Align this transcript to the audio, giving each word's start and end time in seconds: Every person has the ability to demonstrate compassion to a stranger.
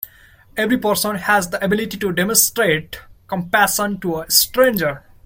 Every 0.57 0.79
person 0.79 1.15
has 1.17 1.51
the 1.51 1.63
ability 1.63 1.95
to 1.99 2.11
demonstrate 2.11 3.01
compassion 3.27 3.99
to 3.99 4.21
a 4.21 4.31
stranger. 4.31 5.03